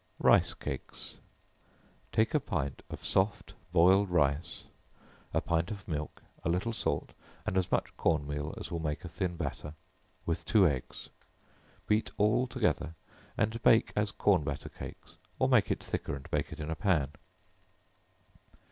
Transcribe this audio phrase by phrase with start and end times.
[0.17, 1.17] Rice Cakes.
[2.11, 4.63] Take a pint of soft boiled rice,
[5.31, 7.11] a pint of milk, a little salt,
[7.45, 9.75] and as much corn meal as will make a thin batter
[10.25, 11.09] with two eggs;
[11.85, 12.95] beat all together,
[13.37, 16.75] and bake as corn batter cakes, or make it thicker and bake it in a
[16.75, 17.11] pan.